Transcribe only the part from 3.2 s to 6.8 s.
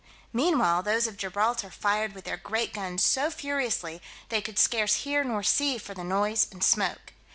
furiously, they could scarce hear nor see for the noise and